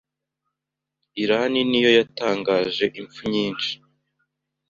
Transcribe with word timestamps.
Iran 1.23 1.53
ni 1.69 1.79
yo 1.83 1.91
yatangaje 1.97 2.85
impfu 2.99 3.21
nyinshi 3.33 3.71